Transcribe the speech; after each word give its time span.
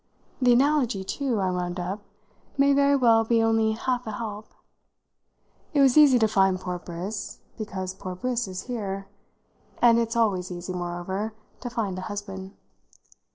The 0.41 0.51
analogy 0.53 1.03
too," 1.03 1.39
I 1.39 1.51
wound 1.51 1.79
up, 1.79 2.01
"may 2.57 2.73
very 2.73 2.95
well 2.95 3.23
be 3.23 3.43
only 3.43 3.73
half 3.73 4.07
a 4.07 4.13
help. 4.13 4.47
It 5.75 5.79
was 5.79 5.95
easy 5.95 6.17
to 6.17 6.27
find 6.27 6.59
poor 6.59 6.79
Briss, 6.79 7.37
because 7.55 7.93
poor 7.93 8.15
Briss 8.15 8.47
is 8.47 8.63
here, 8.63 9.07
and 9.79 9.99
it's 9.99 10.15
always 10.15 10.49
easy, 10.49 10.73
moreover, 10.73 11.35
to 11.59 11.69
find 11.69 11.99
a 11.99 12.09
husband. 12.09 12.55